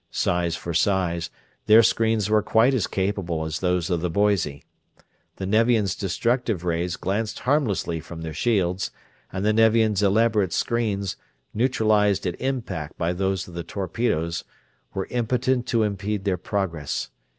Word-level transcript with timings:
Size 0.09 0.55
for 0.55 0.73
size, 0.73 1.29
their 1.67 1.83
screens 1.83 2.27
were 2.27 2.41
quite 2.41 2.73
as 2.73 2.87
capable 2.87 3.45
as 3.45 3.59
those 3.59 3.91
of 3.91 4.01
the 4.01 4.09
Boise. 4.09 4.63
The 5.35 5.45
Nevians' 5.45 5.95
destructive 5.95 6.65
rays 6.65 6.95
glanced 6.97 7.41
harmlessly 7.41 7.99
from 7.99 8.21
their 8.23 8.33
shields, 8.33 8.89
and 9.31 9.45
the 9.45 9.53
Nevians' 9.53 10.01
elaborate 10.01 10.53
screens, 10.53 11.17
neutralized 11.53 12.25
at 12.25 12.41
impact 12.41 12.97
by 12.97 13.13
those 13.13 13.47
of 13.47 13.53
the 13.53 13.63
torpedoes, 13.63 14.43
were 14.95 15.05
impotent 15.11 15.67
to 15.67 15.83
impede 15.83 16.23
their 16.23 16.35
progress. 16.37 17.11